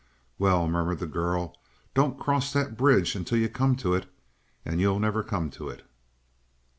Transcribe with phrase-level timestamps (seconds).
[0.39, 1.55] "Well," murmured the girl,
[1.93, 4.07] "don't cross that bridge until you come to it;
[4.65, 5.85] and you'll never come to it."